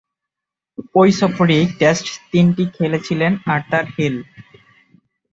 [0.95, 4.15] ঐ সফরেই টেস্ট তিনটি খেলেছিলেন আর্থার হিল।